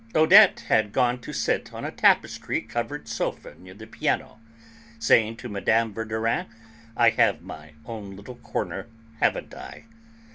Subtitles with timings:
[0.15, 4.39] Odette had gone to sit on a tapestry covered sofa near the piano,
[4.97, 5.93] saying to Mme.
[5.93, 6.47] Verdurin,
[6.97, 8.87] "I have my own little corner,
[9.19, 9.83] haven't I?"